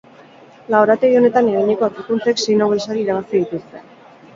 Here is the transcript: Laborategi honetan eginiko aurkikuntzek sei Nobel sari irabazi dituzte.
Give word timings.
Laborategi 0.75 1.21
honetan 1.21 1.51
eginiko 1.53 1.89
aurkikuntzek 1.91 2.45
sei 2.49 2.59
Nobel 2.67 2.87
sari 2.91 3.09
irabazi 3.09 3.41
dituzte. 3.41 3.89